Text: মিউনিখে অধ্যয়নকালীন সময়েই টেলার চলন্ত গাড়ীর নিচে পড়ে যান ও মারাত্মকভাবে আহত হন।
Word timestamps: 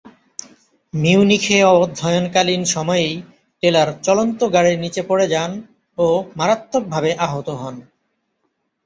মিউনিখে 0.93 1.57
অধ্যয়নকালীন 1.75 2.61
সময়েই 2.65 3.13
টেলার 3.63 3.89
চলন্ত 4.03 4.39
গাড়ীর 4.53 4.77
নিচে 4.79 5.01
পড়ে 5.03 5.25
যান 5.27 5.51
ও 5.97 6.05
মারাত্মকভাবে 6.37 7.11
আহত 7.25 7.47
হন। 7.51 7.75